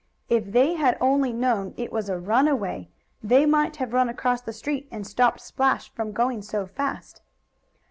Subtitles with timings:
[0.29, 2.89] If they had only known it was a runaway,
[3.21, 7.21] they might have run across the street and stopped Splash from going so fast.